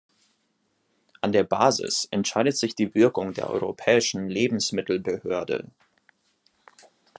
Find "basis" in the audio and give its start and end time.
1.43-2.07